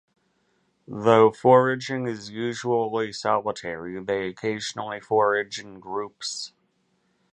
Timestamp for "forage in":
4.99-5.79